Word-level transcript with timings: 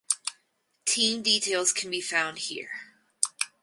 Team 0.83 1.21
details 1.21 1.71
can 1.71 1.91
be 1.91 2.01
found 2.01 2.39
here. 2.39 2.71